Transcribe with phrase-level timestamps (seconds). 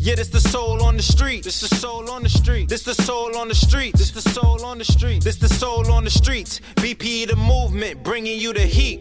[0.00, 1.44] Yeah, this the soul on the street.
[1.44, 2.68] This the soul on the street.
[2.68, 3.94] This the soul on the street.
[3.96, 5.22] This the soul on the street.
[5.22, 6.60] This the soul on the streets.
[6.76, 9.00] BP the movement, bringing you the heat.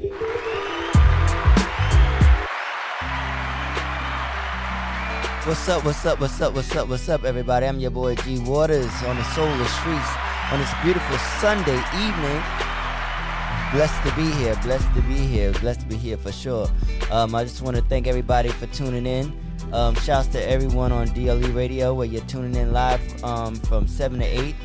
[5.47, 7.65] What's up, what's up, what's up, what's up, what's up, everybody?
[7.65, 10.09] I'm your boy G Waters on the Soul of the Streets
[10.51, 12.43] on this beautiful Sunday evening.
[13.71, 16.67] Blessed to be here, blessed to be here, blessed to be here for sure.
[17.11, 19.46] Um, I just want to thank everybody for tuning in.
[19.73, 24.19] Um, shouts to everyone on DLE Radio where you're tuning in live um, from 7
[24.19, 24.55] to 8.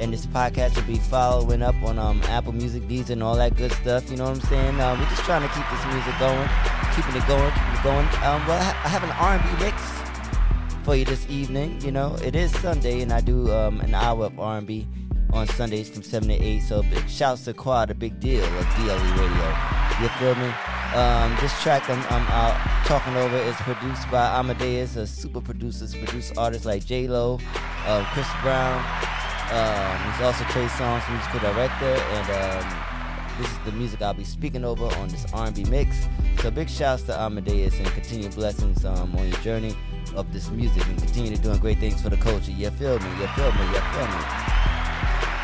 [0.00, 3.56] And this podcast will be following up on um, Apple Music, Deezer, and all that
[3.56, 4.10] good stuff.
[4.10, 4.80] You know what I'm saying?
[4.80, 6.48] Uh, we're just trying to keep this music going,
[6.94, 8.06] keeping it going, keeping it going.
[8.24, 9.82] Um, well, I have an R&B mix
[10.84, 11.80] for you this evening.
[11.80, 14.86] You know, it is Sunday, and I do um, an hour of R&B
[15.32, 16.60] on Sundays from 7 to 8.
[16.60, 19.56] So big shouts to Quad, a big deal of DLE Radio.
[20.00, 20.77] You feel me?
[20.94, 25.86] Um, this track I'm, I'm out talking over is produced by Amadeus, a super producer,
[25.98, 27.38] produce artists like J Lo,
[27.86, 28.82] um, Chris Brown.
[29.50, 32.88] Um, he's also Trey Songz, musical director, and um,
[33.38, 36.08] this is the music I'll be speaking over on this R&B mix.
[36.40, 39.74] So big shouts to Amadeus and continued blessings um, on your journey
[40.16, 42.50] of this music and continue to doing great things for the culture.
[42.50, 43.10] You feel me?
[43.20, 43.64] You feel me?
[43.66, 44.57] You feel me?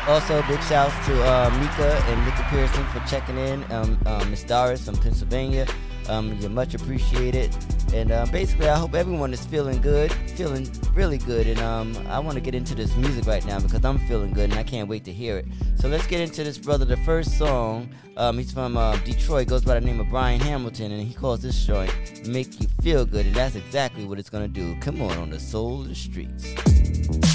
[0.07, 3.63] Also, big shouts to uh, Mika and Mika Pearson for checking in.
[3.71, 5.65] Um, um, Miss Doris from Pennsylvania.
[6.07, 7.55] Um, you're much appreciated.
[7.91, 11.47] And uh, basically, I hope everyone is feeling good, feeling really good.
[11.47, 14.51] And um, I want to get into this music right now because I'm feeling good
[14.51, 15.47] and I can't wait to hear it.
[15.79, 16.85] So let's get into this, brother.
[16.85, 20.91] The first song, um, he's from uh, Detroit, goes by the name of Brian Hamilton,
[20.91, 21.91] and he calls this joint
[22.27, 23.25] Make You Feel Good.
[23.25, 24.75] And that's exactly what it's to do.
[24.81, 27.34] Come on, on the soul of the streets.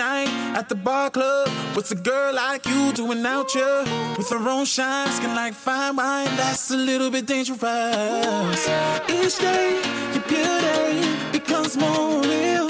[0.00, 1.48] Night at the bar club.
[1.74, 3.84] What's a girl like you doing out here?
[4.16, 8.62] With her own shine, skin like fine wine, that's a little bit dangerous.
[9.18, 9.68] Each day,
[10.14, 10.98] your beauty
[11.36, 12.66] becomes more real.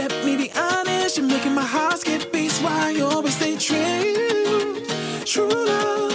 [0.00, 4.84] Let me be honest, you're making my heart skip beats while you always stay true.
[5.24, 6.05] True love,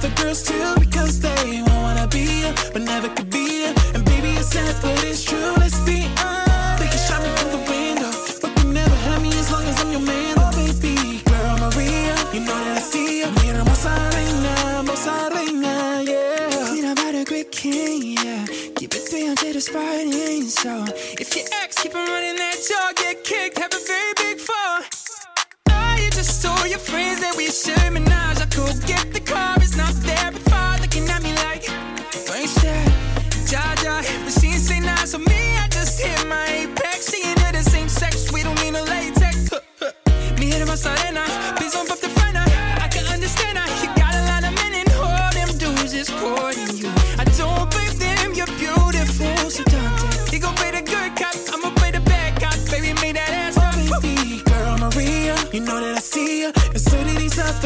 [0.00, 3.74] these girls too, because they won't wanna be you, but never could be you.
[3.94, 5.52] And baby, it's sad, but it's true.
[5.58, 6.03] Let's be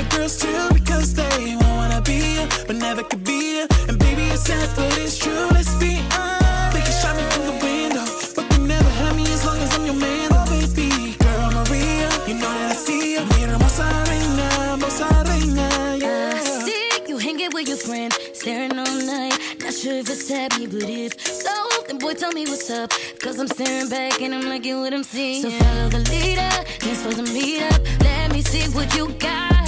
[0.03, 3.59] do these other girls too, because they won't wanna be you, but never could be
[3.59, 3.67] you.
[3.89, 5.49] And baby, it's sad, but it's true.
[5.50, 6.73] Let's be honest.
[6.75, 8.05] They can shot me from the window,
[8.37, 10.29] but they never have me as long as I'm your man.
[10.33, 13.25] Oh, baby, girl, Maria, you know that I see you.
[13.27, 16.33] Mira, hermosa reina, hermosa reina, yeah.
[16.35, 19.35] I see you hanging with your friend, staring all night.
[19.61, 21.55] Not sure if it's happy, but if so,
[21.87, 22.93] then boy, tell me what's up.
[23.21, 25.43] Cause I'm staring back and I'm liking what I'm seeing.
[25.43, 27.81] So follow the leader, dance for the meet up.
[28.01, 29.68] Let me see what you got.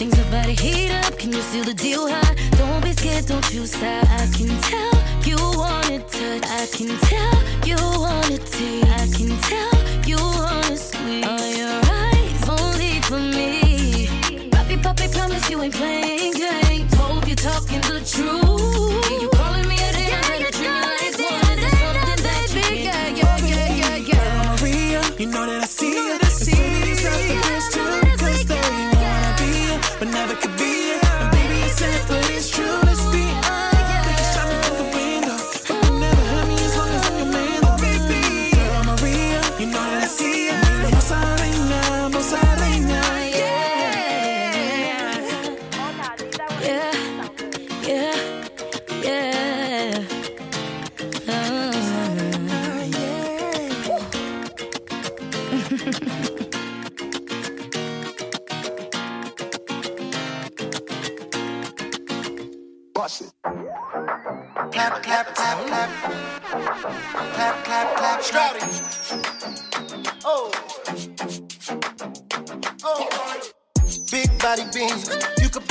[0.00, 2.34] Things about to heat up, can you seal the deal hot?
[2.52, 4.02] Don't be scared, don't you stop.
[4.08, 4.94] I can tell
[5.28, 6.42] you want it touch.
[6.48, 7.36] I can tell
[7.68, 8.86] you want it taste.
[8.86, 11.26] I can tell you want it sweet.
[11.26, 14.48] Are your eyes only for me?
[14.50, 16.94] Poppy, poppy, promise you ain't playing games.
[16.94, 18.99] Hope you're talking the truth.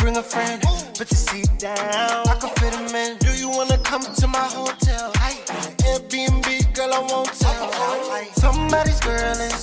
[0.09, 0.61] Bring a friend.
[0.97, 1.77] Put your seat down,
[2.27, 3.17] I can fit him in.
[3.17, 5.11] Do you wanna come to my hotel?
[5.89, 7.71] Airbnb, girl, I won't tell.
[8.33, 9.53] Somebody's girl at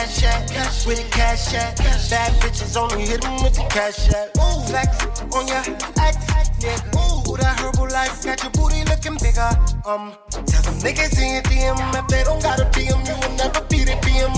[0.00, 0.86] Cash at?
[0.86, 1.76] Where the cash at?
[2.08, 4.32] Bad bitches only hit 'em with the cash at.
[4.66, 4.96] Flex
[5.36, 5.60] on your
[6.00, 6.16] ex,
[6.56, 6.88] nigga.
[6.96, 9.52] Ooh, that Herbalife got your booty looking bigger.
[9.84, 13.36] Um, tell them niggas in your DM if they don't got a DM, you will
[13.36, 14.32] never be the BM.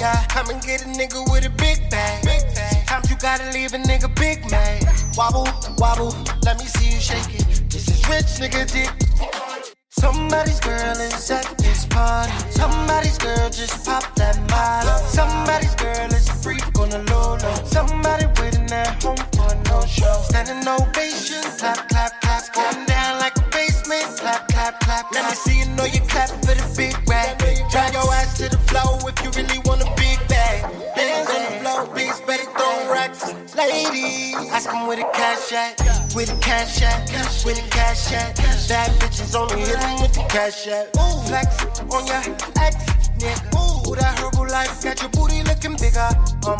[0.00, 2.24] Yeah, come and get a nigga with a big bag.
[2.26, 4.82] Sometimes you gotta leave a nigga big man.
[5.16, 5.46] Wobble,
[5.78, 6.10] wobble,
[6.42, 7.70] let me see you shake it.
[7.70, 9.07] This is rich nigga dick.
[9.98, 12.32] Somebody's girl is at this party.
[12.50, 14.94] Somebody's girl just popped that molly.
[15.08, 17.64] Somebody's girl is a freak on the low low.
[17.64, 20.22] Somebody waiting at home for no show.
[20.30, 22.52] Standing ovation, clap, clap, clap.
[22.54, 25.10] Going down like a basement, clap, clap, clap.
[25.12, 26.67] Let me see you know you clap for the
[34.04, 35.74] Ask 'em with a cash at.
[36.14, 37.10] with a cash at?
[37.44, 38.36] Where the cash at?
[38.68, 40.92] Bad bitches only hit 'em with the cash at.
[41.26, 41.48] Flex
[41.90, 42.22] on your
[42.60, 42.76] ex,
[43.18, 43.58] nigga.
[43.58, 46.08] Ooh, that Herbalife got your booty looking bigger.
[46.46, 46.58] Um,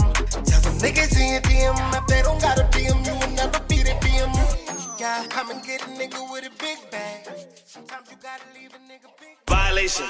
[0.48, 3.60] tell them niggas in your DM if they don't got a DM, you will never
[3.68, 4.32] be the BM.
[4.98, 5.24] Yeah.
[5.28, 7.28] Come and get a nigga with a big bag.
[7.64, 9.36] Sometimes you gotta leave a nigga big.
[9.46, 10.06] Violation.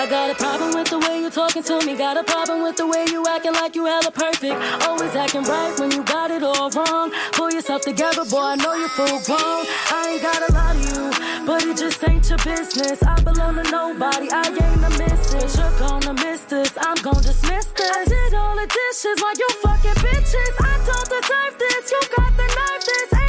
[0.00, 1.94] I got a problem with the way you're talking to me.
[1.94, 4.56] Got a problem with the way you acting like you hella perfect.
[4.88, 7.12] Always acting right when you got it all wrong.
[7.32, 8.40] Pull yourself together, boy.
[8.40, 9.62] I know you're full grown.
[9.92, 13.02] I ain't gotta lie to you, but it just ain't your business.
[13.02, 14.28] I belong to nobody.
[14.32, 15.58] I ain't a missus.
[15.58, 16.72] You're gonna miss this.
[16.80, 17.92] I'm gonna dismiss this.
[17.92, 20.54] I did all the dishes while you fucking bitches.
[20.64, 21.92] I don't deserve this.
[21.92, 22.84] You got the nerve.
[22.88, 23.19] This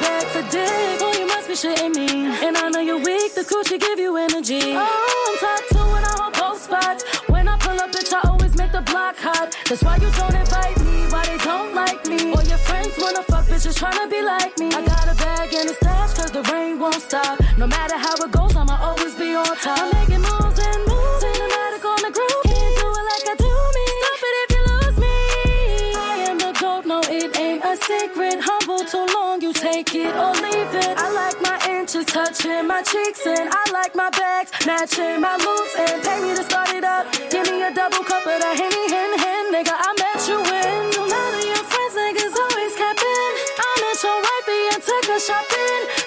[0.00, 0.98] bag for dick.
[1.00, 2.26] Boy, you must be shitting me.
[2.46, 3.34] And I know you're weak.
[3.34, 4.74] This coochie give you energy.
[4.74, 7.02] Oh, I'm top two when I hold both spots.
[7.28, 9.56] When I pull up, bitch, I always make the block hot.
[9.68, 11.06] That's why you don't invite me.
[11.12, 12.32] Why they don't like me?
[12.32, 14.68] All your friends wanna fuck bitches tryna be like me.
[14.68, 17.38] I got a bag and a stash cause the rain won't stop.
[17.58, 19.99] No matter how it goes, I'ma always be on top.
[29.90, 30.94] Take it or leave it.
[30.96, 35.74] I like my inches touching my cheeks, and I like my bags matching my moves.
[35.78, 37.10] And pay me to start it up.
[37.30, 39.74] Give me a double cup of that henny, hen, hen, nigga.
[39.74, 40.82] I met you in.
[41.10, 43.32] None of your friends, niggas always capping.
[43.58, 45.99] I met your wifey and took her shopping.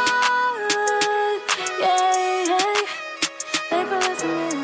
[1.81, 2.81] Yeah, yeah.
[3.69, 4.55] Thanks for listening.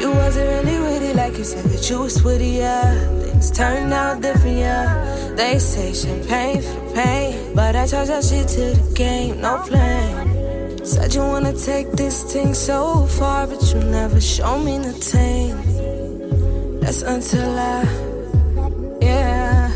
[0.00, 3.27] You wasn't really with it like you said that you was with it, yeah.
[3.38, 5.32] Things turned out different, yeah.
[5.36, 9.58] They say champagne for the pain, but I charge that shit to the game, no
[9.58, 10.84] flame.
[10.84, 15.54] Said you wanna take this thing so far, but you never show me nothing.
[16.80, 17.86] That's until I,
[19.00, 19.70] yeah.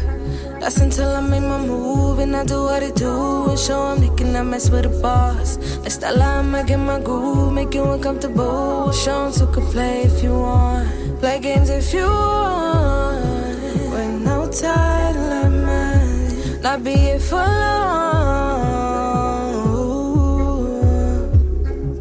[0.58, 4.00] That's until I make my move and I do what I do and show 'em
[4.00, 5.58] they cannot mess with a boss.
[5.82, 8.90] That's that line, I get my groove, make you uncomfortable.
[8.90, 10.88] Show 'em to can play if you want,
[11.20, 13.01] play games if you want.
[14.60, 18.02] No like mine, not be here for long.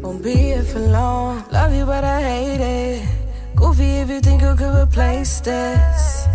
[0.02, 1.44] Won't be here for long.
[1.50, 3.08] Love you, but I hate it.
[3.56, 6.26] Goofy if you think you could replace this.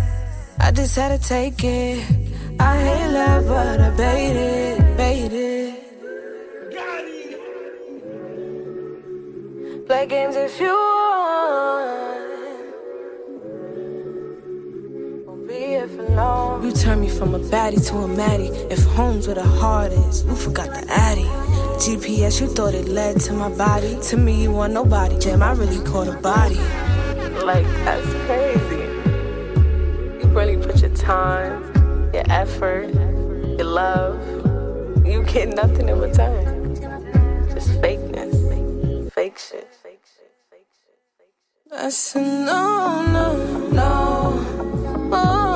[0.58, 2.04] I just had to take it.
[2.58, 4.77] I hate love, but I bait it,
[18.18, 18.50] maddie.
[18.68, 21.28] If home's where the heart is, you forgot the addy.
[21.84, 23.96] GPS, you thought it led to my body.
[24.08, 25.16] To me, you want nobody.
[25.20, 26.60] Jam, I really caught a body.
[27.50, 28.84] Like, that's crazy.
[30.18, 31.62] You really put your time,
[32.12, 32.92] your effort,
[33.58, 34.18] your love.
[35.06, 36.74] You get nothing in return.
[37.54, 38.36] Just fakeness.
[39.12, 39.68] Fake shit.
[39.82, 40.32] Fake shit.
[40.50, 41.78] Fake shit.
[41.86, 42.66] I said no,
[43.16, 43.26] no,
[43.80, 43.88] no.
[45.12, 45.47] Oh,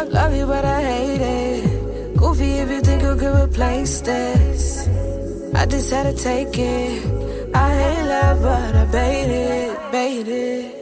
[0.00, 2.16] I love you, but I hate it.
[2.16, 4.88] Goofy if you think you could replace this.
[5.54, 7.04] I just had to take it.
[7.54, 10.79] I hate love, but I bait it,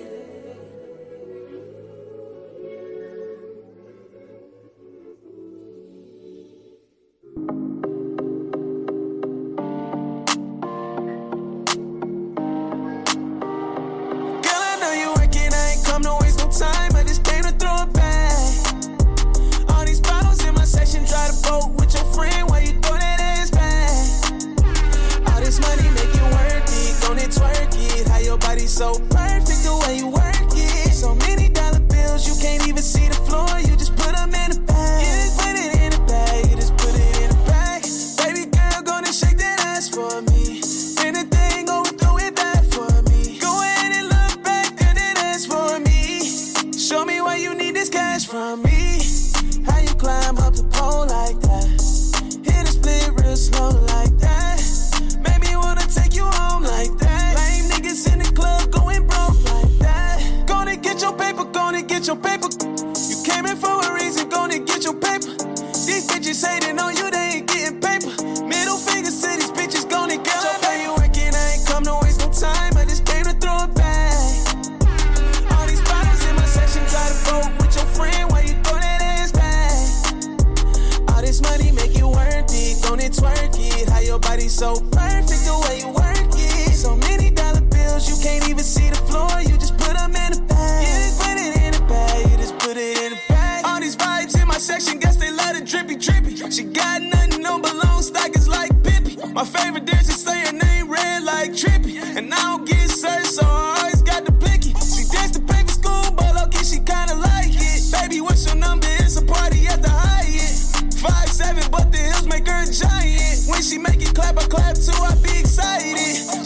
[99.98, 102.00] favorite dance say her name red like Trippy.
[102.16, 103.67] And I don't get searched, so I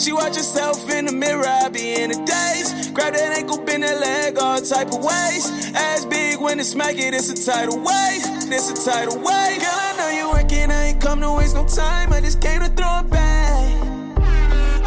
[0.02, 2.90] She watch herself in the mirror, I be in the daze.
[2.90, 5.46] Grab that ankle, bend that leg, all type of ways.
[5.76, 8.26] Ass big when it smack it, it's a tidal wave.
[8.50, 9.62] It's a tidal wave.
[9.62, 12.12] Girl, I know you working, I ain't come to waste no time.
[12.12, 13.62] I just came to throw it back.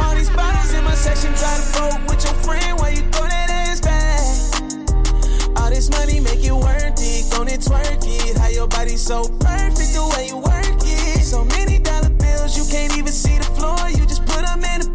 [0.03, 3.23] All these bottles in my section, try to vote with your friend while you throw
[3.23, 5.55] that ass back.
[5.63, 8.35] All this money make it worth it, gon' it twerk it.
[8.35, 11.23] How your body so perfect the way you work it.
[11.23, 13.79] So many dollar bills, you can't even see the floor.
[13.89, 14.94] You just put them in a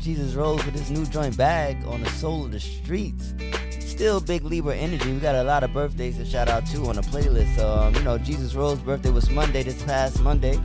[0.00, 3.34] Jesus Rose with his new joint bag on the soul of the streets.
[3.80, 5.12] Still big Libra energy.
[5.12, 7.58] We got a lot of birthdays to shout out to on the playlist.
[7.58, 10.58] Um, you know, Jesus Rose's birthday was Monday, this past Monday.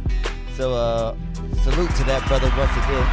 [0.55, 1.15] So uh
[1.63, 3.07] salute to that brother once again.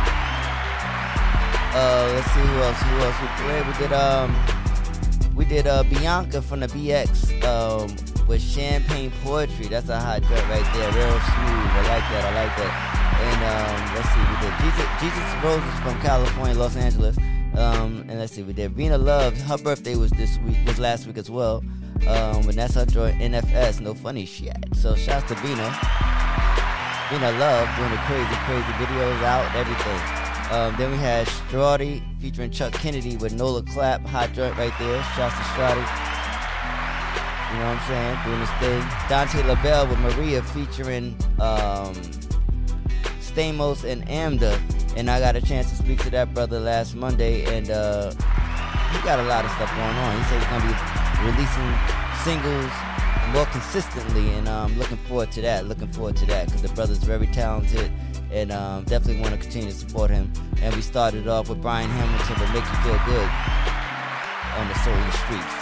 [1.75, 3.67] Uh let's see who else, who else we played.
[3.67, 9.67] We did um we did uh Bianca from the BX um with champagne poetry.
[9.67, 10.93] That's a hot joint right there.
[10.93, 11.71] Real smooth.
[11.75, 12.25] I like that.
[12.25, 13.02] I like that.
[13.23, 17.17] And um, let's see, we did Jesus, Jesus Rose is from California, Los Angeles.
[17.57, 19.37] Um, and let's see, we did Rena Love.
[19.43, 21.63] Her birthday was this week, was last week as well.
[22.09, 24.57] Um, and that's her joint NFS, no funny shit.
[24.75, 25.71] So shouts to Vina.
[27.11, 30.23] Vina Love doing the crazy, crazy videos out, everything.
[30.51, 35.03] Um, then we had Strawdy featuring Chuck Kennedy with Nola Clap, hot joint right there.
[35.15, 36.13] Shouts to Strawdy.
[37.53, 38.19] You know what I'm saying?
[38.25, 39.09] Doing this thing.
[39.09, 41.95] Dante LaBelle with Maria featuring um,
[43.33, 44.61] Stamos and Amda.
[44.97, 48.11] And I got a chance to speak to that brother last Monday, and uh,
[48.93, 50.19] he got a lot of stuff going on.
[50.19, 52.71] He said he's gonna be releasing singles
[53.33, 55.67] more consistently, and I'm um, looking forward to that.
[55.67, 57.91] Looking forward to that because the brother's very talented,
[58.31, 60.31] and um, definitely want to continue to support him.
[60.61, 63.31] And we started off with Brian Hamilton to make you feel good
[64.59, 65.62] on the soul streets.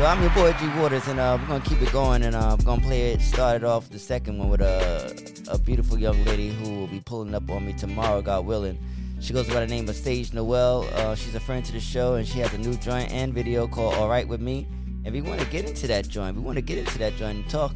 [0.00, 2.56] So I'm your boy G Waters, and uh, we're gonna keep it going, and uh,
[2.58, 3.20] we're gonna play it.
[3.20, 7.34] Started off the second one with a a beautiful young lady who will be pulling
[7.34, 8.78] up on me tomorrow, God willing.
[9.20, 10.88] She goes by the name of Sage Noel.
[10.94, 13.68] Uh, she's a friend to the show, and she has a new joint and video
[13.68, 14.66] called "All Right with Me."
[15.04, 16.34] And we want to get into that joint.
[16.34, 17.74] We want to get into that joint and talk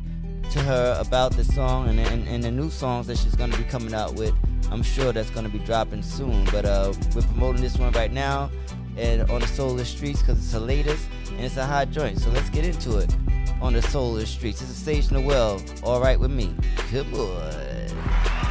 [0.52, 3.64] to her about the song and, and, and the new songs that she's to be
[3.64, 4.32] coming out with.
[4.70, 6.46] I'm sure that's to be dropping soon.
[6.46, 8.50] But uh, we're promoting this one right now
[8.96, 12.20] and on the Solar Streets because it's the latest and it's a hot joint.
[12.20, 13.14] So let's get into it
[13.60, 14.62] on the Solar Streets.
[14.62, 16.54] It's a Sage Noel, All right with me.
[16.90, 18.43] Good on.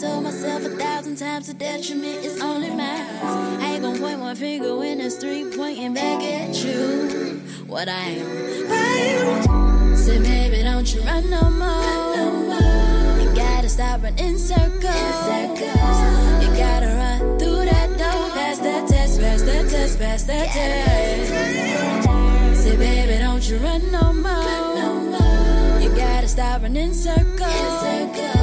[0.00, 3.06] Told myself a thousand times the detriment is only mine.
[3.60, 7.40] I ain't gonna point one finger when there's three pointing back at you.
[7.66, 9.96] What I am?
[9.96, 13.20] Say, baby, don't you run no more.
[13.22, 15.14] You gotta stop running circles.
[15.28, 15.98] Circles.
[16.42, 18.30] You gotta run through that door.
[18.34, 22.62] Pass that test, pass that test, pass that test.
[22.62, 25.80] Say, baby, don't you run no more.
[25.80, 28.33] You gotta stop running circles.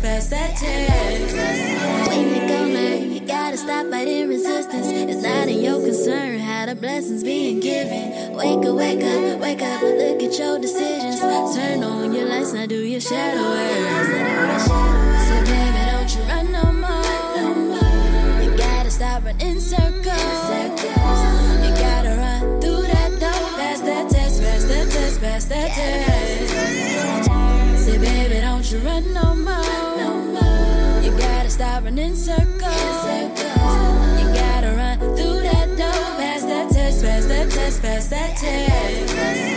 [0.00, 2.08] Test, pass that test.
[2.08, 4.88] When you go learn, you gotta stop fighting resistance.
[4.88, 8.34] It's not in your concern how the blessings being given.
[8.34, 11.20] Wake up, wake up, wake up, look at your decisions.
[11.20, 14.60] Turn on your lights, now do your shadow work.
[14.60, 17.02] So baby, don't you run no more.
[18.42, 20.50] You gotta stop running circles.
[21.64, 23.48] You gotta run through that door.
[23.58, 26.66] Pass that test, pass that test, pass that test.
[27.84, 29.65] Say, baby, don't you run no more.
[31.56, 32.52] Stop running circles.
[32.52, 36.18] You gotta run through that door.
[36.20, 39.14] Pass that test, pass that test, pass that test.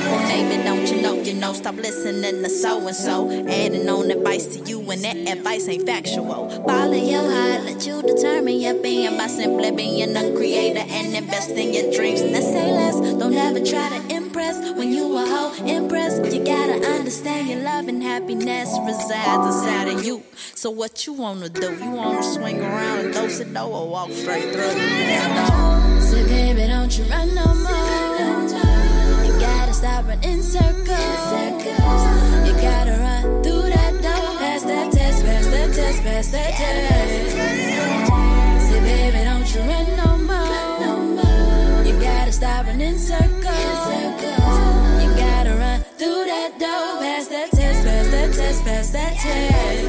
[0.07, 3.29] Well, Baby, don't you know, you know, stop listening to so and so.
[3.29, 6.49] Adding on advice to you, and that advice ain't factual.
[6.65, 11.49] Follow your heart, let you determine your being by simply being a creator and invest
[11.49, 12.21] in your dreams.
[12.21, 16.17] And Now say less, don't ever try to impress when you a hoe impress.
[16.33, 20.23] You gotta understand your love and happiness resides inside of you.
[20.55, 21.75] So what you wanna do?
[21.83, 24.75] You wanna swing around and dose it though, or walk straight through?
[24.77, 28.05] Yeah, So baby, don't you run no more.
[29.25, 32.01] You gotta stop running in circles.
[32.47, 34.37] You gotta run through that door.
[34.39, 36.98] Pass that test, pass that test, pass that test.
[49.29, 49.88] Pass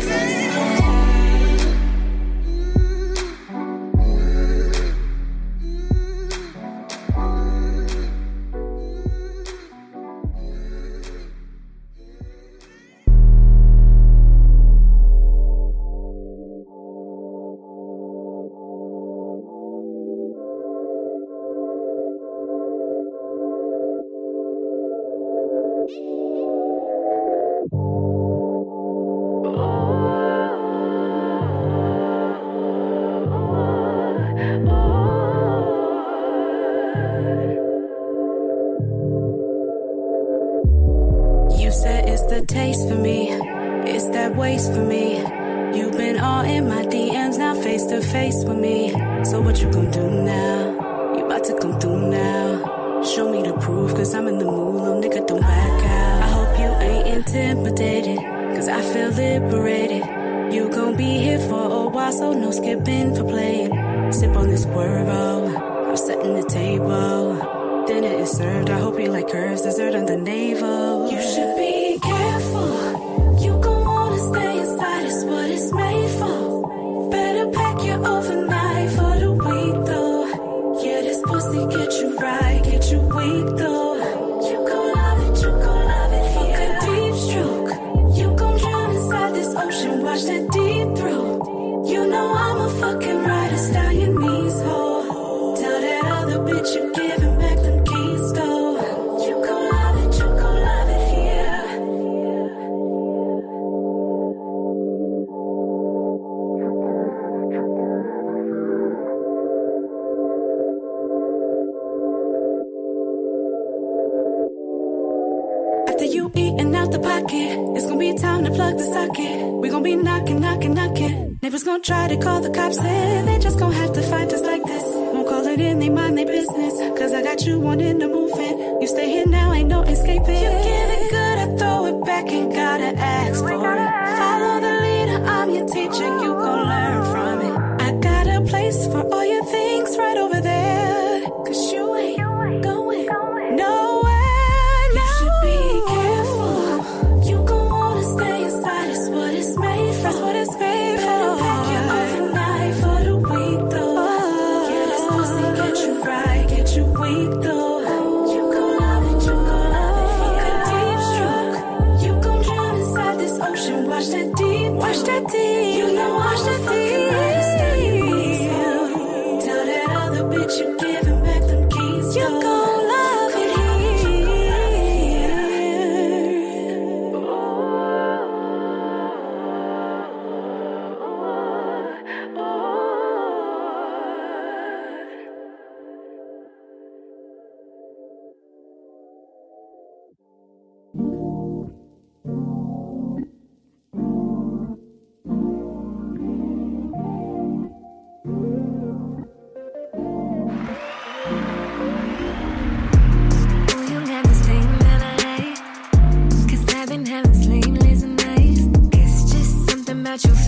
[122.18, 123.10] Call the cops in.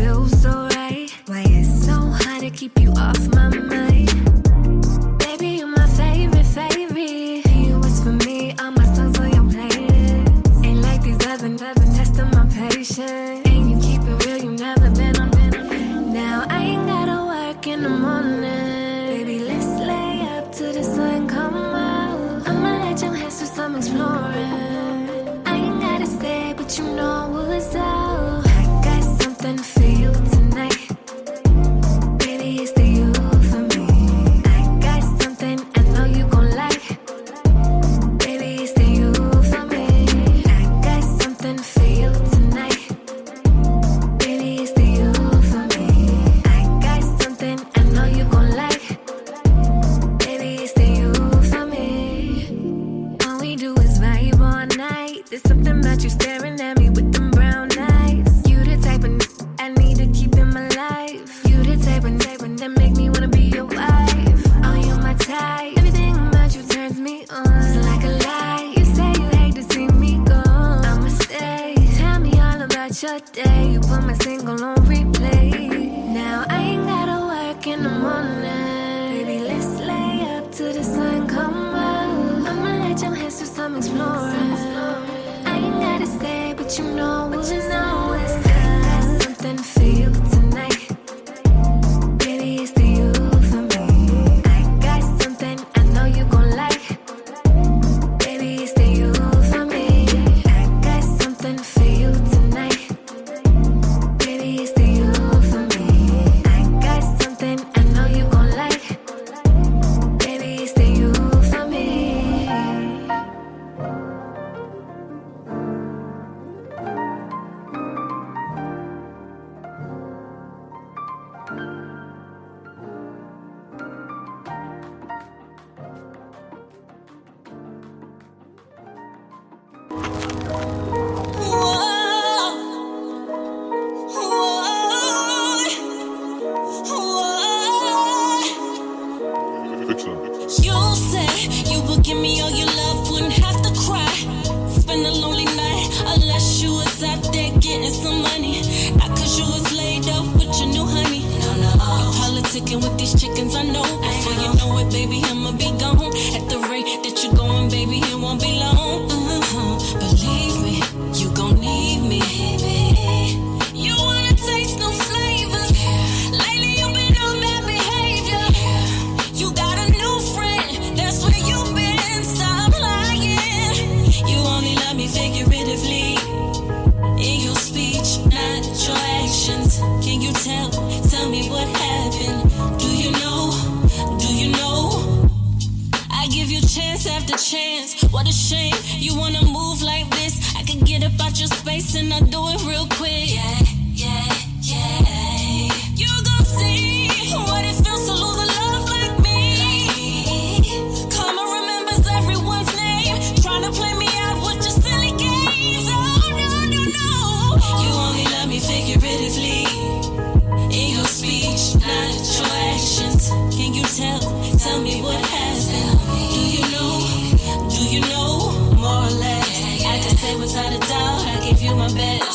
[0.02, 1.08] feels so right.
[1.26, 3.71] Why it's so hard to keep you off my mind.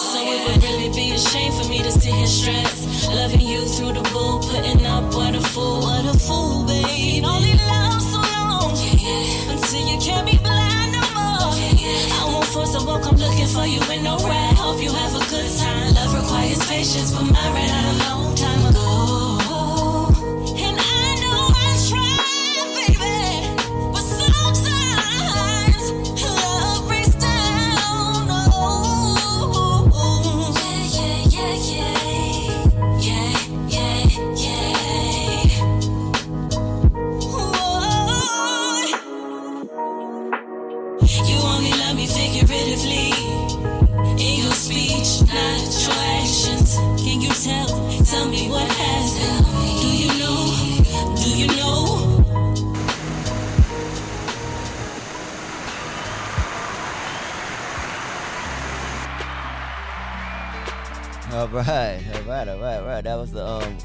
[0.08, 3.10] So it would really be a shame for me to sit here stressed.
[3.10, 7.26] Loving you through the bull, putting up what a fool, what a fool, babe.
[7.26, 8.72] Only love so long
[9.52, 11.52] until you can't be blind no more.
[11.52, 14.56] I won't force a walk, I'm looking for you in no ride.
[14.56, 15.94] Hope you have a good time.
[15.94, 18.27] Love requires patience, but mine ran out a
[61.58, 63.04] right, all right, all right, right.
[63.04, 63.78] That was the um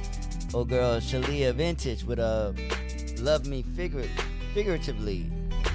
[0.55, 2.53] old girl Shalia Vintage with uh
[3.19, 4.09] Love Me Figur-
[4.55, 5.31] Figuratively.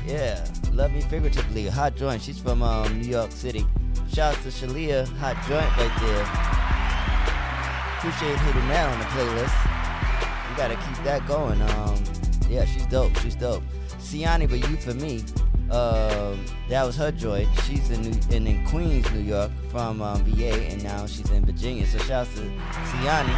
[0.06, 1.68] Yeah, Love Me Figuratively.
[1.68, 2.22] Hot joint.
[2.22, 3.66] She's from um New York City.
[4.14, 6.26] Shouts to Shalia, hot joint right there.
[7.98, 10.50] Appreciate hitting that on the playlist.
[10.50, 11.62] We gotta keep that going.
[11.62, 12.04] Um
[12.50, 13.16] yeah, she's dope.
[13.18, 13.64] She's dope.
[14.00, 15.24] Siani, but you for me.
[15.72, 17.48] Um, that was her joy.
[17.66, 21.46] She's in New, in, in Queens, New York, from um, VA, and now she's in
[21.46, 21.86] Virginia.
[21.86, 23.36] So shouts to Siani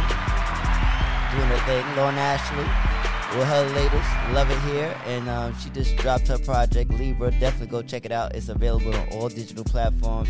[1.32, 1.96] doing her thing.
[1.96, 2.64] Lauren Ashley
[3.38, 7.30] with her latest, love it here, and um, she just dropped her project Libra.
[7.32, 8.34] Definitely go check it out.
[8.34, 10.28] It's available on all digital platforms.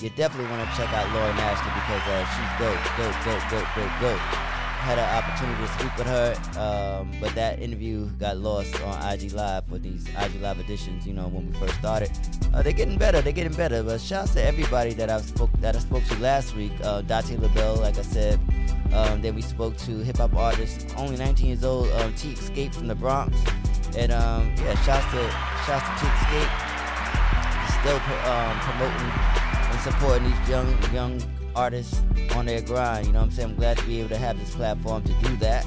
[0.00, 3.68] You definitely want to check out Lauren Ashley because uh, she's dope, dope, dope, dope,
[3.76, 4.61] dope, dope.
[4.82, 9.30] Had an opportunity to speak with her, um, but that interview got lost on IG
[9.32, 11.06] Live for these IG Live editions.
[11.06, 12.10] You know when we first started,
[12.52, 13.22] uh, they're getting better.
[13.22, 13.84] They're getting better.
[13.84, 16.72] But shouts to everybody that I spoke that I spoke to last week.
[16.82, 18.40] Uh, Dante LaBelle, like I said.
[18.92, 22.74] Um, then we spoke to hip hop artist, only 19 years old, um, T Escape
[22.74, 23.38] from the Bronx,
[23.96, 25.22] and um, yeah, shouts to
[25.64, 26.50] shouts to T Escape.
[27.78, 29.12] Still um, promoting
[29.70, 31.20] and supporting these young young
[31.54, 32.00] artists
[32.34, 33.06] on their grind.
[33.06, 33.50] You know what I'm saying?
[33.50, 35.64] I'm glad to be able to have this platform to do that.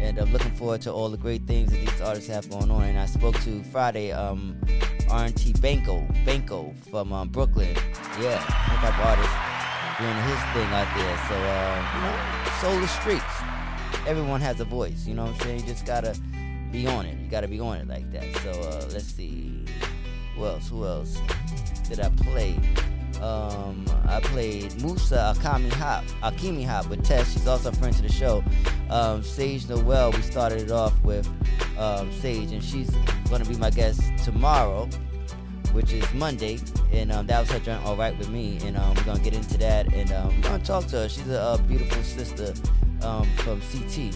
[0.00, 2.84] And I'm looking forward to all the great things that these artists have going on.
[2.84, 4.56] And I spoke to Friday, um,
[5.10, 7.74] R&T Banco, Banco from um, Brooklyn.
[8.20, 9.50] Yeah, hip hop artist
[10.00, 11.16] doing his thing out there.
[11.28, 14.06] So, uh, you know, soul streets.
[14.06, 15.06] Everyone has a voice.
[15.06, 15.60] You know what I'm saying?
[15.60, 16.18] You just gotta
[16.72, 17.18] be on it.
[17.18, 18.24] You gotta be on it like that.
[18.42, 19.64] So, uh, let's see.
[20.36, 20.68] Who else?
[20.70, 21.20] Who else
[21.88, 22.56] did I play?
[23.22, 27.32] Um, I played Musa Akami Hop, Akimi Hop with Tess.
[27.32, 28.42] She's also a friend to the show.
[28.88, 31.28] Um, Sage Noel, we started it off with
[31.78, 32.90] um, Sage, and she's
[33.28, 34.86] going to be my guest tomorrow,
[35.72, 36.58] which is Monday.
[36.92, 38.58] And um, that was her joint, All Right With Me.
[38.64, 41.00] And um, we're going to get into that, and um, we're going to talk to
[41.00, 41.08] her.
[41.08, 42.54] She's a, a beautiful sister
[43.02, 44.14] um, from CT.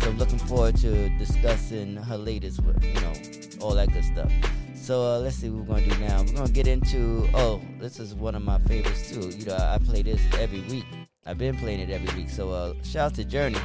[0.00, 3.12] So I'm looking forward to discussing her latest, with, you know,
[3.60, 4.30] all that good stuff.
[4.86, 6.22] So uh, let's see what we're gonna do now.
[6.22, 9.30] We're gonna get into oh, this is one of my favorites too.
[9.30, 10.84] You know, I play this every week.
[11.26, 12.30] I've been playing it every week.
[12.30, 13.58] So uh, shout out to Journey.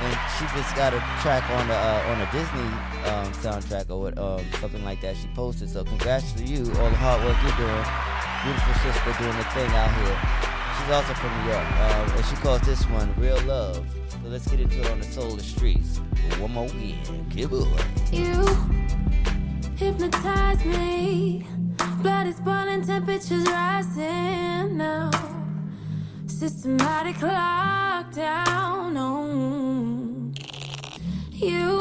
[0.00, 2.72] And she just got a track on the uh, on a Disney
[3.12, 5.18] um, soundtrack or what, um, something like that.
[5.18, 5.68] She posted.
[5.68, 7.84] So congrats to you, all the hard work you're doing.
[8.48, 10.16] Beautiful sister doing the thing out here.
[10.80, 13.97] She's also from New York, um, and she calls this one "Real Love."
[14.30, 15.06] Let's get into it on the
[15.36, 15.96] the streets.
[16.38, 17.66] One more weekend, kid boy.
[18.12, 18.44] You
[19.76, 21.46] hypnotize me.
[22.02, 25.10] Blood is boiling, temperatures rising now.
[26.26, 28.96] Systematic lockdown.
[28.98, 30.30] Oh.
[31.32, 31.80] You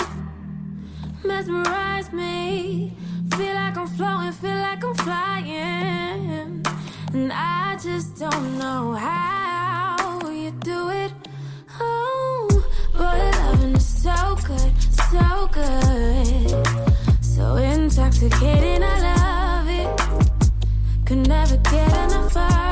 [1.25, 2.95] mesmerize me.
[3.35, 6.65] Feel like I'm floating, feel like I'm flying.
[7.13, 9.56] And I just don't know how
[14.07, 14.73] so good,
[15.11, 16.49] so good.
[17.21, 21.05] So intoxicating, I love it.
[21.05, 22.66] Could never get enough make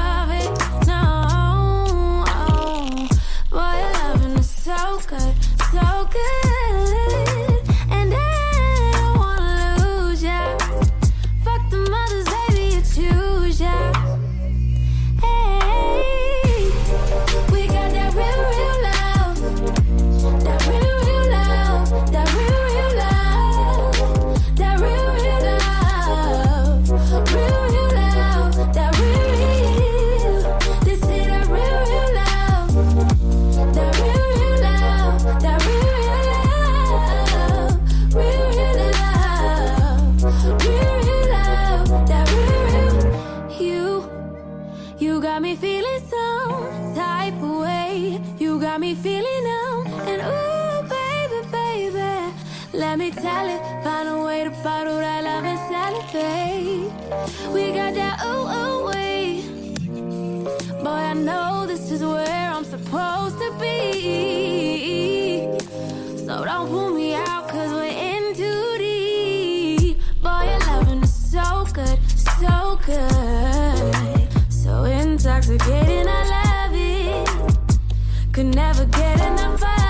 [79.25, 79.84] in the vibe.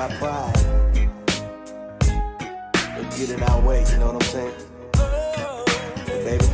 [0.00, 0.54] my pride.
[2.96, 4.54] But get in our way, you know what I'm saying?
[4.92, 6.48] But baby,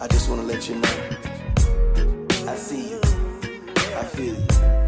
[0.00, 0.96] I just wanna let you know.
[2.48, 3.00] I see you.
[4.00, 4.83] I feel you.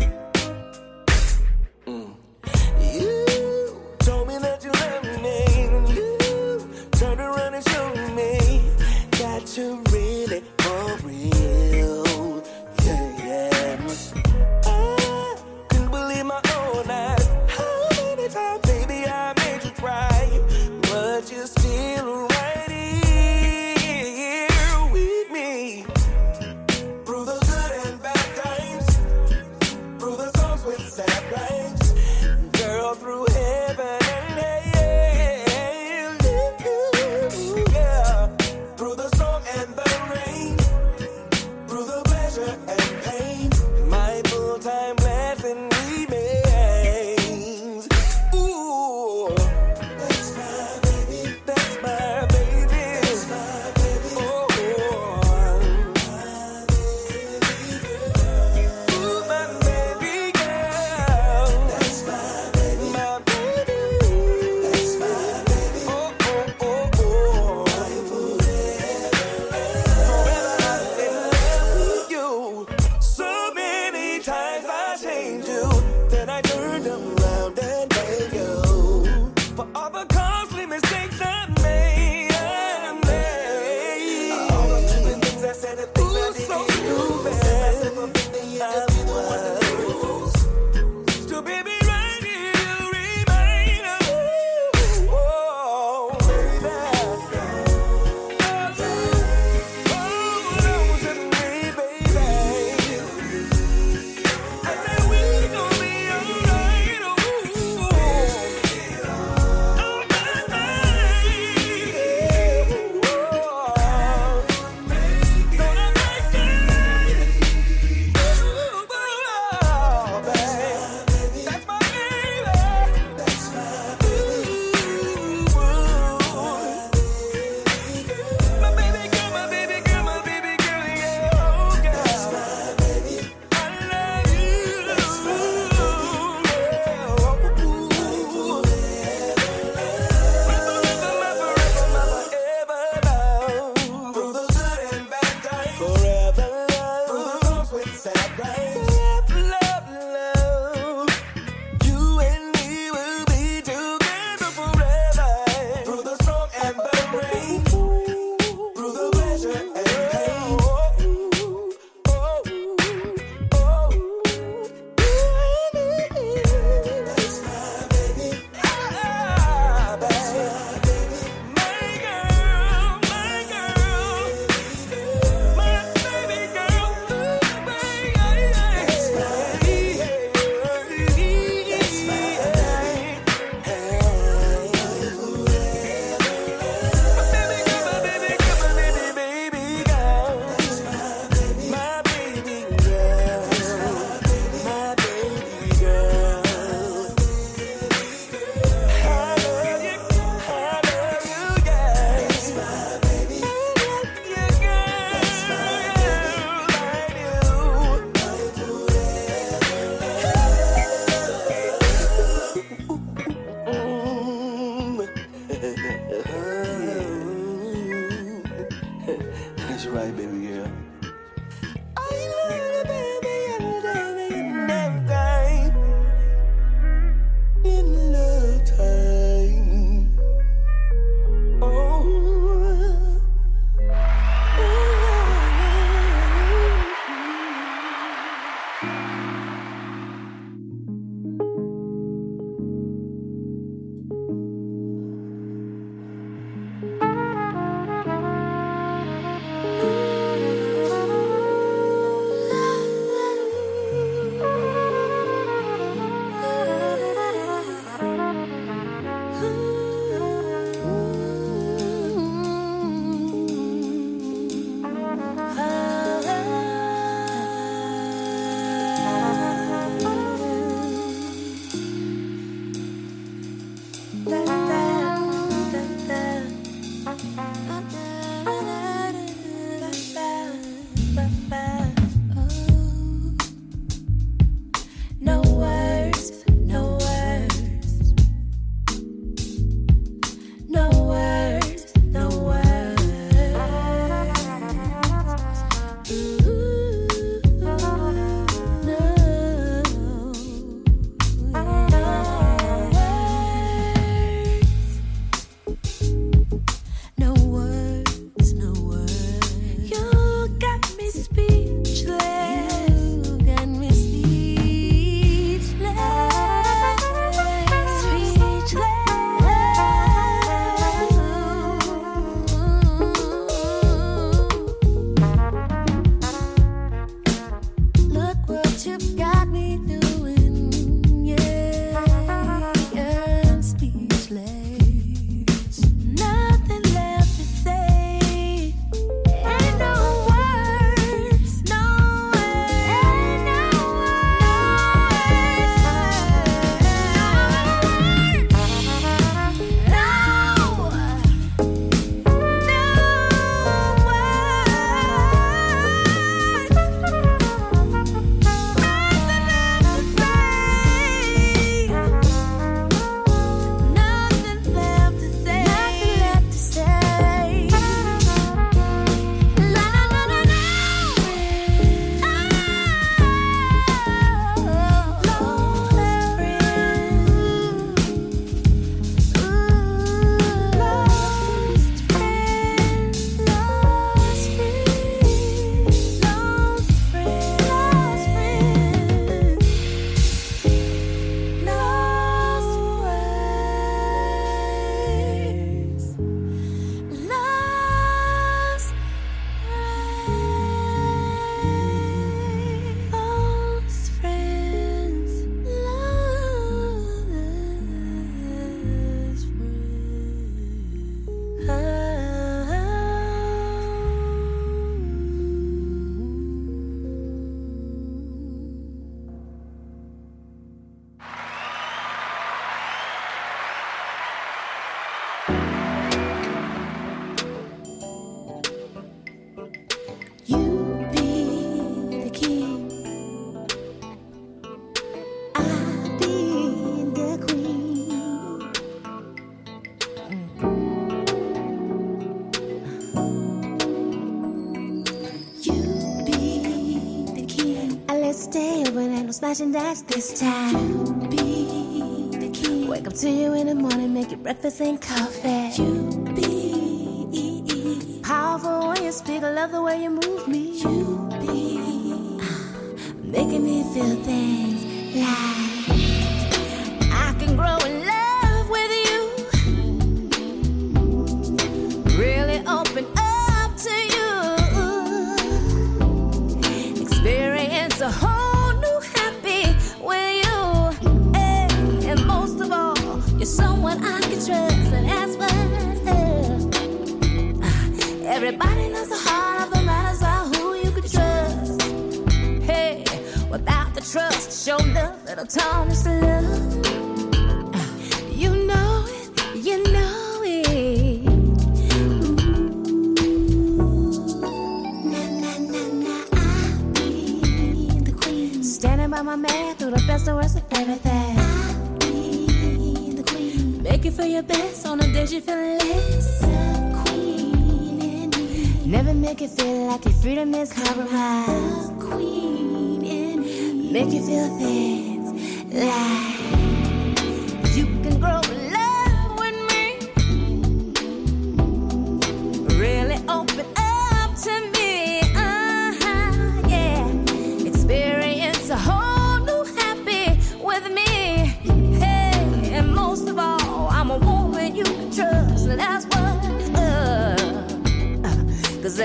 [449.37, 450.73] smashing that this time.
[450.89, 452.89] You be the key.
[452.89, 455.83] Wake up to you in the morning, make you breakfast and coffee.
[455.83, 459.43] You be powerful when you speak.
[459.43, 460.81] I love the way you move me.
[460.81, 464.83] You be ah, making me feel things
[465.17, 465.56] like.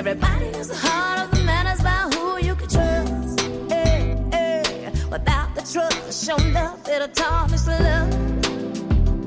[0.02, 3.40] Everybody knows the heart of the man is about who you can trust.
[3.70, 4.92] Hey, hey.
[5.12, 8.10] Without the trust, show enough, it'll tarnish the love.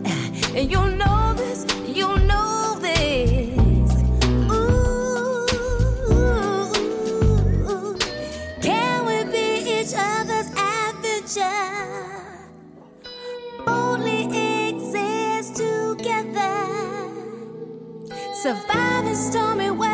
[0.56, 1.64] And you know this,
[1.98, 3.92] you know this.
[4.50, 5.46] Ooh,
[8.60, 9.46] can we be
[9.76, 11.70] each other's adventure?
[13.64, 14.22] Boldly
[14.70, 16.52] exist together.
[18.42, 19.93] Surviving stormy weather,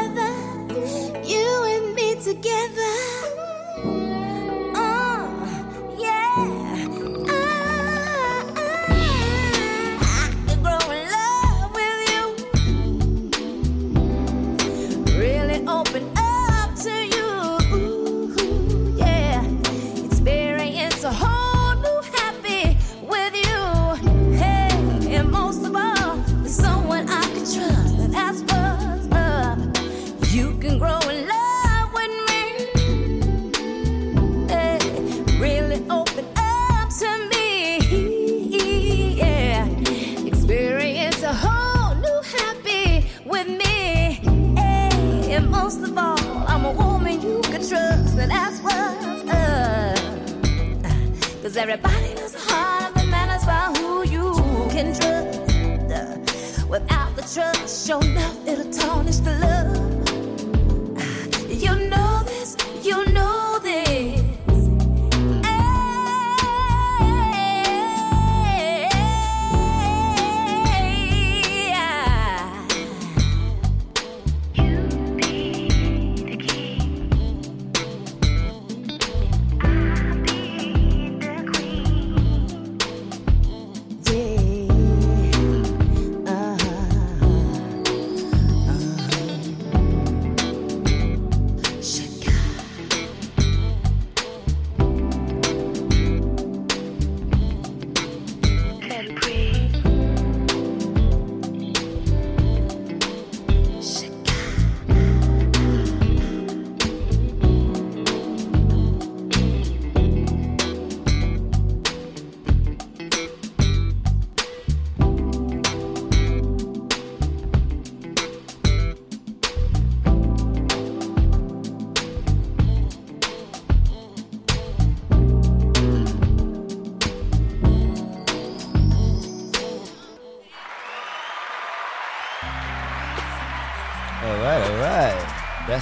[51.61, 54.33] everybody knows the heart of the man is about who you
[54.71, 56.67] can trust.
[56.71, 58.70] Without the trust, show enough, it'll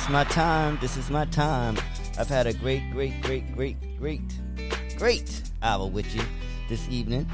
[0.08, 0.78] That's my time.
[0.80, 1.76] This is my time.
[2.18, 4.22] I've had a great, great, great, great, great,
[4.96, 6.22] great hour with you
[6.66, 7.26] this evening.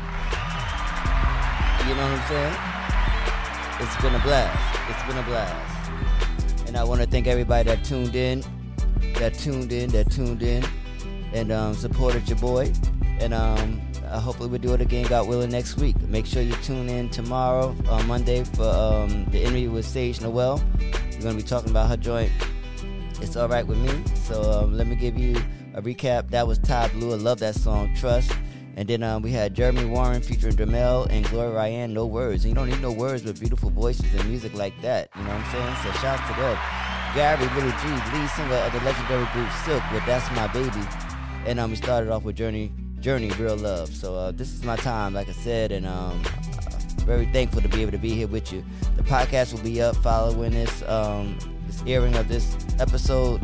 [1.87, 2.57] You know what I'm saying?
[3.79, 4.81] It's been a blast.
[4.91, 6.67] It's been a blast.
[6.67, 8.43] And I want to thank everybody that tuned in,
[9.19, 10.65] that tuned in, that tuned in,
[11.33, 12.73] and um, supported your boy.
[13.21, 16.01] And um, uh, hopefully we'll do it again, God willing, next week.
[16.09, 20.61] Make sure you tune in tomorrow, on Monday, for um, the interview with Sage Noel.
[20.81, 22.33] We're going to be talking about her joint.
[23.35, 23.91] It's all right with me.
[24.15, 25.35] So um, let me give you
[25.75, 26.31] a recap.
[26.31, 27.11] That was Ty Blue.
[27.11, 28.31] I love that song, Trust.
[28.77, 32.45] And then um, we had Jeremy Warren featuring Dramel and Gloria Ryan, No Words.
[32.45, 35.09] And you don't need no words with beautiful voices and music like that.
[35.17, 35.77] You know what I'm saying?
[35.83, 36.57] So shouts to them.
[37.17, 40.87] Gary Little G, lead singer of the legendary group Silk with That's My Baby.
[41.45, 43.89] And um, we started off with Journey, Journey, Real Love.
[43.89, 46.23] So uh, this is my time, like I said, and um,
[46.99, 48.65] very thankful to be able to be here with you.
[48.97, 51.37] The podcast will be up following this um,
[51.87, 53.41] airing of this episode.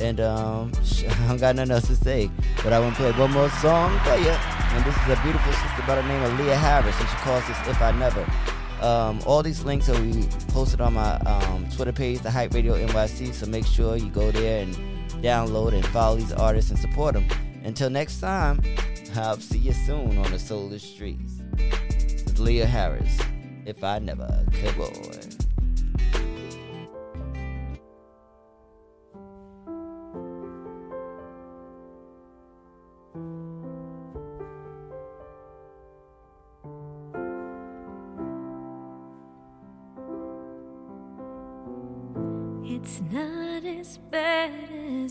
[0.00, 0.72] And um,
[1.08, 2.30] I don't got nothing else to say,
[2.62, 4.30] but I want to play one more song for you.
[4.30, 7.46] And this is a beautiful sister by the name of Leah Harris, and she calls
[7.46, 8.26] this "If I Never."
[8.82, 12.74] Um, all these links will be posted on my um, Twitter page, the Hype Radio
[12.74, 13.32] NYC.
[13.32, 14.74] So make sure you go there and
[15.22, 17.26] download and follow these artists and support them.
[17.64, 18.60] Until next time,
[19.16, 21.40] I'll see you soon on the Solar Streets.
[21.58, 23.18] It's Leah Harris.
[23.64, 25.25] If I never, good boy.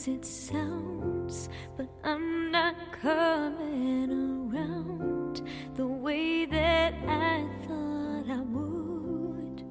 [0.07, 4.11] it sounds, but I'm not coming
[4.53, 5.41] around
[5.75, 9.63] the way that I thought I would.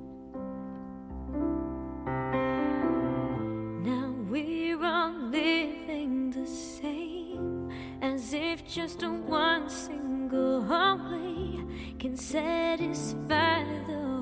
[3.86, 7.70] Now we're all living the same,
[8.02, 11.60] as if just one single hallway
[11.98, 14.13] can satisfy the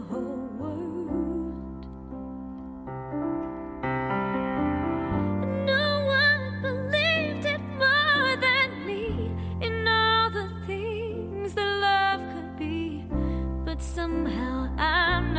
[14.25, 15.32] somehow I'm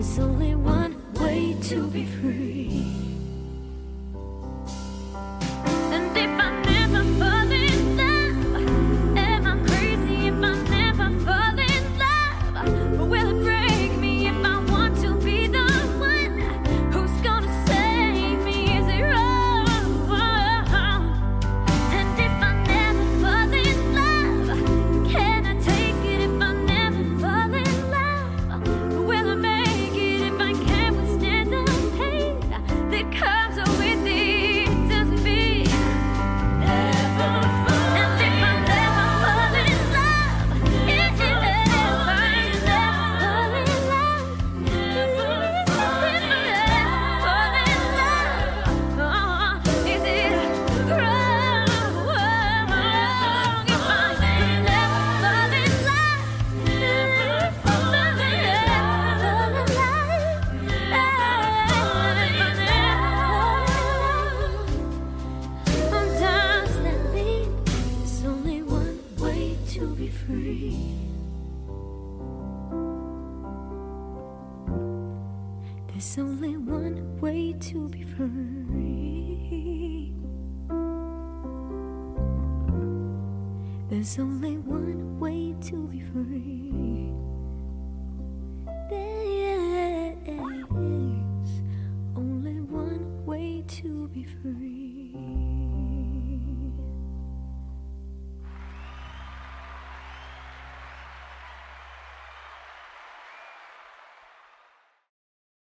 [0.00, 3.09] There's only one way to be free.